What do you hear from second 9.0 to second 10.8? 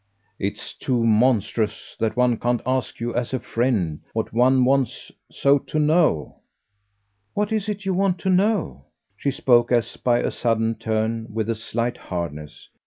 She spoke, as by a sudden